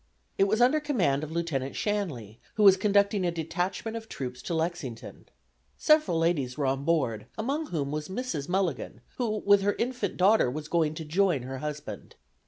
[0.39, 4.55] It was under command of Lieutenant Shanley, who was conducting a detachment of troops to
[4.55, 5.29] Lexington.
[5.77, 8.49] Several ladies were on board, among whom was Mrs.
[8.49, 12.15] Mulligan, who with her infant daughter was going to join her husband.